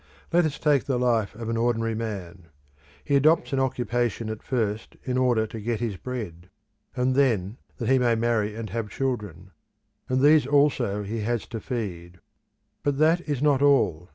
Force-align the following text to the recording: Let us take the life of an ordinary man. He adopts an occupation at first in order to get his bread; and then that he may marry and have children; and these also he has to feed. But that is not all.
Let 0.33 0.45
us 0.45 0.57
take 0.57 0.85
the 0.85 0.97
life 0.97 1.35
of 1.35 1.47
an 1.47 1.57
ordinary 1.57 1.93
man. 1.93 2.47
He 3.03 3.15
adopts 3.15 3.53
an 3.53 3.59
occupation 3.59 4.31
at 4.31 4.41
first 4.41 4.95
in 5.03 5.15
order 5.15 5.45
to 5.45 5.59
get 5.59 5.79
his 5.79 5.95
bread; 5.95 6.49
and 6.95 7.13
then 7.13 7.57
that 7.77 7.87
he 7.87 7.99
may 7.99 8.15
marry 8.15 8.55
and 8.55 8.71
have 8.71 8.89
children; 8.89 9.51
and 10.09 10.21
these 10.21 10.47
also 10.47 11.03
he 11.03 11.19
has 11.19 11.45
to 11.49 11.59
feed. 11.59 12.19
But 12.81 12.97
that 12.97 13.21
is 13.29 13.43
not 13.43 13.61
all. 13.61 14.09